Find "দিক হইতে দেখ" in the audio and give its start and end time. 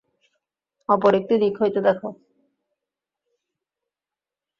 1.41-1.99